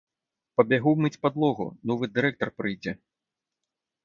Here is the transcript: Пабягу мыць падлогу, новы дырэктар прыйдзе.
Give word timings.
Пабягу 0.61 0.93
мыць 1.05 1.19
падлогу, 1.25 1.67
новы 1.93 2.05
дырэктар 2.17 2.49
прыйдзе. 2.63 2.97